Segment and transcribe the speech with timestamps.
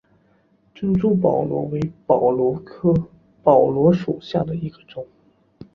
[0.73, 2.91] 珍珠宝螺为宝螺科
[3.43, 5.05] 宝螺属下的一个种。